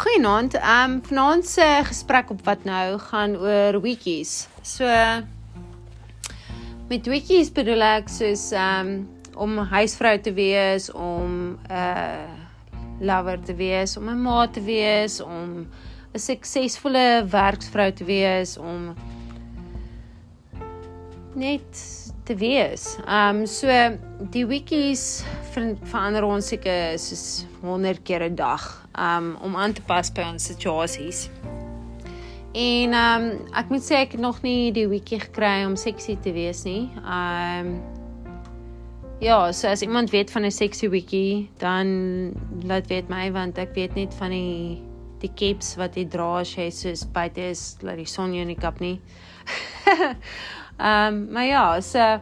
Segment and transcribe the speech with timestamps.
[0.00, 0.54] Goeienaand.
[0.54, 4.48] Ehm um, vanaand se gesprek op wat nou gaan oor wikkies.
[4.62, 4.86] So
[6.88, 9.02] met wikkies bedoel ek soos ehm um,
[9.36, 12.32] om huisvrou te wees, om 'n uh,
[13.00, 15.68] lover te wees, om 'n ma te wees, om
[16.14, 18.94] 'n suksesvolle werksvrou te wees, om
[21.34, 21.84] net
[22.24, 22.96] te wees.
[23.04, 23.68] Ehm um, so
[24.30, 25.04] die ver,
[25.52, 28.62] verander ons seker soos 100 keer 'n dag
[28.98, 31.28] um om aan te pas by ons situasies.
[32.54, 33.24] En um
[33.54, 36.90] ek moet sê ek het nog nie die weekie gekry om seksie te wees nie.
[37.04, 37.80] Um
[39.20, 42.32] Ja, so as iemand weet van 'n sexy weekie, dan
[42.64, 44.80] laat weet my want ek weet net van die
[45.20, 48.56] die capes wat jy dra as jy soos buite is, laat die son jou nie
[48.56, 49.00] kap nie.
[50.90, 52.20] um maar ja, so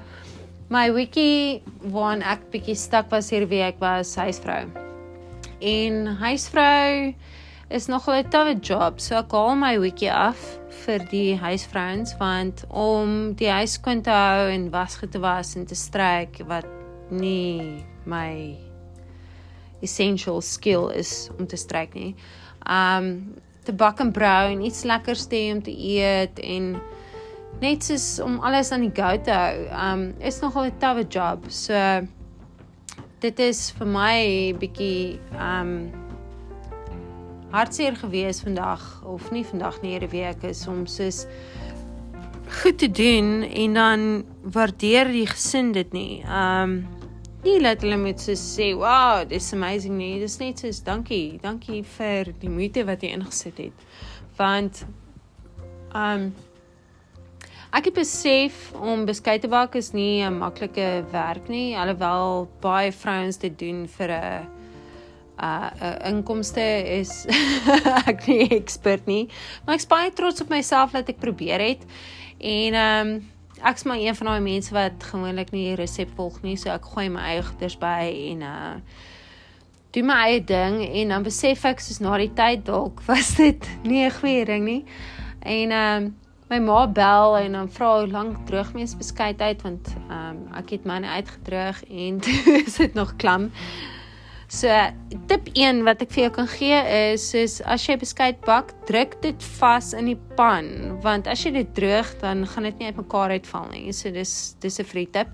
[0.69, 4.67] my weekie waar ek bietjie stuk was hier wie ek was huisvrou.
[5.65, 7.15] En huisvrou
[7.73, 9.01] is nogal 'n tawwe job.
[9.01, 10.37] So ek haal my weekie af
[10.85, 15.67] vir die huisvrouens want om die huis skoon te hou en wasgoed te was en
[15.67, 16.67] te stryk wat
[17.11, 18.57] nie my
[19.83, 22.15] essential skill is om te stryk nie.
[22.69, 26.81] Um te bak en brou en iets lekkers te hê om te eet en
[27.61, 29.67] net soos om alles aan die go te hou.
[29.75, 31.51] Um is nogal 'n tawwe job.
[31.51, 31.75] So
[33.21, 35.91] dit is vir my bietjie um
[37.51, 41.27] hartseer gewees vandag of nie vandag nie hierdie week is om soos
[42.63, 46.23] goed te doen en dan waardeer die gesin dit nie.
[46.25, 46.87] Um
[47.43, 51.83] nie laat hulle met so sê, "Wow, this amazing nie." Dis net soos dankie, dankie
[51.83, 53.73] vir die moeite wat jy ingesit het.
[54.37, 54.87] Want
[55.95, 56.35] um
[57.69, 62.93] Ek het besef om beskuit te bak is nie 'n maklike werk nie, alhoewel baie
[62.93, 64.47] vrouens dit doen vir 'n
[65.39, 66.65] 'n 'n inkomste
[66.99, 67.27] is
[68.11, 69.29] ek nie ekspert nie,
[69.65, 71.85] maar ek is baie trots op myself dat ek probeer het.
[72.41, 73.29] En ehm um,
[73.65, 77.09] ek's maar een van daai mense wat gewoonlik nie resep volg nie, so ek gooi
[77.09, 78.77] my eie goeders by en uh
[79.93, 83.69] doen my eie ding en dan besef ek soos na die tyd dalk was dit
[83.91, 84.85] nie 'n goeie ding nie.
[85.43, 89.63] En ehm um, my ma bel en dan vra hoe lank droog mens beskuit uit
[89.63, 92.21] want ehm um, ek het myne uitgedroog en
[92.67, 93.51] is dit nog klam.
[94.49, 94.73] So
[95.29, 96.77] tip 1 wat ek vir jou kan gee
[97.13, 100.71] is is as jy beskuit bak, druk dit vas in die pan
[101.05, 103.93] want as jy dit droog dan gaan dit nie uitmekaar uitval nie.
[103.93, 105.29] So dis dis 'n free tip.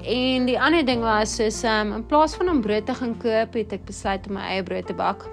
[0.00, 3.18] En die ander ding was is ehm um, in plaas van om brood te gaan
[3.18, 5.28] koop, het ek besluit om my eie brood te bak.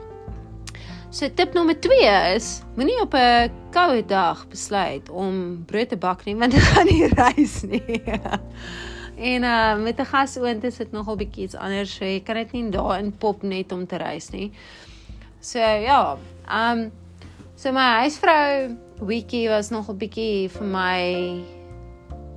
[1.17, 2.47] So tip nommer 2 is
[2.78, 7.07] moenie op 'n koue dag besluit om brood te bak nie want dit gaan nie
[7.09, 8.01] rys nie.
[9.31, 11.95] en uh met 'n gasoond is dit nogal bietjie iets anders.
[11.95, 14.51] So jy kan dit nie daarin pop net om te rys nie.
[15.41, 16.17] So ja,
[16.53, 16.91] um
[17.55, 21.01] so my huisvrou weekie was nogal bietjie vir my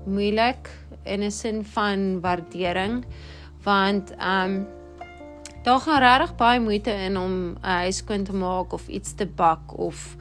[0.07, 0.73] moeilik
[1.05, 3.05] in 'n sin van waardering
[3.63, 4.80] want um
[5.63, 9.27] daar gaan regtig baie moeite in om 'n huis skoon te maak of iets te
[9.27, 10.17] bak of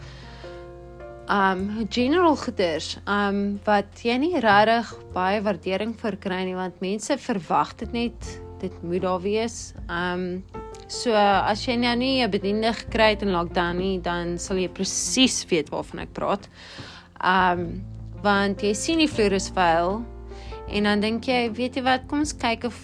[1.29, 7.17] um general goeders um wat jy nie regtig baie waardering vir kry nie want mense
[7.17, 9.73] verwag dit net dit moet daar wees.
[9.87, 10.43] Um
[10.87, 14.67] so as jy nou nie 'n bediende gekry het in lockdown nie, dan sal jy
[14.67, 16.49] presies weet waarvan ek praat.
[17.23, 17.85] Um
[18.21, 20.03] want jy sien die vloer is vuil
[20.67, 22.75] en dan dink jy, weet jy wat, kom ons kyk of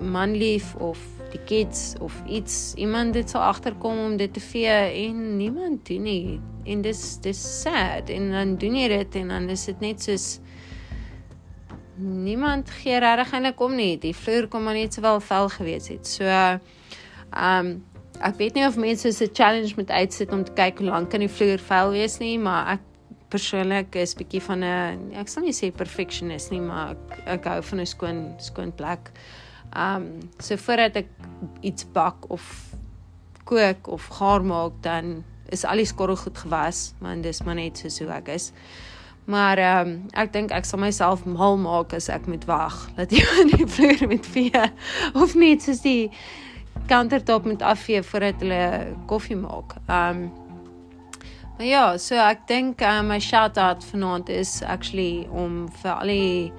[0.00, 4.76] manlief of die kids of iets iemand dit sal agterkom om dit te vee
[5.06, 6.40] en niemand doen nie.
[6.64, 10.26] En dis dis sad en dan doen jy dit en dan is dit net soos
[12.00, 13.94] niemand gee regtig eintlik om nie.
[14.00, 16.06] Die vloer kom maar net sowel vel gewees het.
[16.08, 17.74] So um,
[18.20, 21.24] ek weet nie of mense se challenge moet uitsit om te kyk hoe lank kan
[21.24, 22.86] die vloer vuil wees nie maar ek
[23.30, 27.62] persoonlik is bietjie van 'n ek sal nie sê perfectionist nie maar ek, ek hou
[27.62, 29.12] van 'n skoon skoon plek.
[29.70, 31.08] Ehm um, so voordat ek
[31.60, 32.74] iets bak of
[33.44, 37.78] kook of gaar maak dan is al die skorrel goed gewas want dis maar net
[37.78, 38.52] so hoe ek is.
[39.24, 43.12] Maar ehm um, ek dink ek sal myself mal maak as ek moet wag dat
[43.12, 44.66] iemand die vloer met vee
[45.14, 46.10] of net soos die
[46.86, 49.76] countertop moet afvee voordat hulle koffie maak.
[49.86, 50.48] Ehm um,
[51.60, 56.08] Maar ja, so ek dink uh, my shout out vanaand is actually om vir al
[56.08, 56.52] die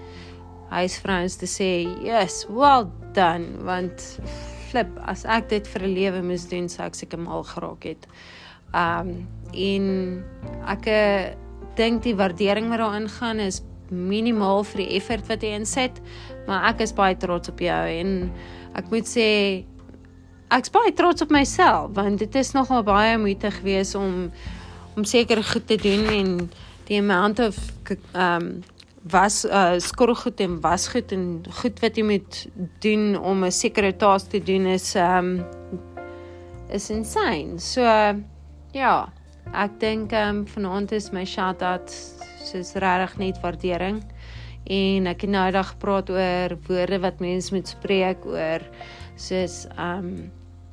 [0.72, 1.72] huisvrouens te sê,
[2.04, 4.20] "Yes, well done," want
[4.72, 8.08] flip as ek dit vir 'n lewe moes doen, sou ek seker mal geraak het.
[8.74, 10.24] Um en
[10.68, 11.36] ek uh,
[11.76, 16.00] dink die waardering wat daarin gaan is minimaal vir die effort wat jy insit,
[16.48, 18.32] maar ek is baie trots op jou en
[18.76, 19.66] ek moet sê
[20.52, 24.32] ek's baie trots op myself want dit is nogal baie moeite geweest om
[24.96, 26.32] om seker goed te doen en
[26.90, 27.56] die amount of
[28.14, 28.64] um,
[29.10, 32.48] was uh skorrelgoed en wasgoed en goed wat jy moet
[32.80, 35.46] doen om 'n sekere taak te doen is ehm um,
[36.70, 37.60] is insane.
[37.60, 38.16] So uh,
[38.72, 39.10] ja,
[39.54, 41.90] ek dink ehm um, vanaand is my shout out
[42.44, 44.04] soos regtig net waardering
[44.66, 48.62] en ek het nou eendag gepraat oor woorde wat mense moet spreek oor
[49.16, 50.32] soos ehm um,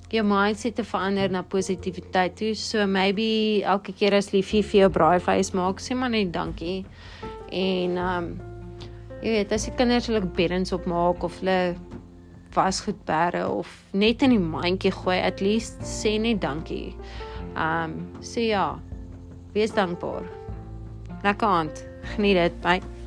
[0.08, 2.54] jou mindset te verander na positiwiteit toe.
[2.54, 6.84] So maybe elke keer as liefie vir jou braaivleis maak, sê maar net dankie.
[7.50, 8.30] En ehm um,
[9.22, 11.74] jy weet, as die kinders hulle beddens opmaak of hulle
[12.54, 16.94] wasgoed bære of net in die mandjie gooi, at least sê net dankie.
[17.54, 18.68] Ehm um, sê ja.
[19.56, 20.28] Wees dankbaar.
[21.24, 21.84] Lekker aand.
[22.14, 22.60] Geniet dit.
[22.62, 22.97] Bye.